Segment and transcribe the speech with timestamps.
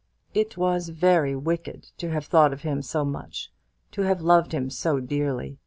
[0.33, 3.51] It was very wicked to have thought of him so much,
[3.91, 5.59] to have loved him so dearly.